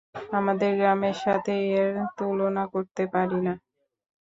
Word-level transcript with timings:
আমাদের 0.31 0.71
গ্রামের 0.77 1.15
সাথে 1.23 1.53
এর 1.75 1.89
তুলনা 2.17 2.63
করতে 2.73 3.03
পারি 3.13 3.39
না। 3.45 3.53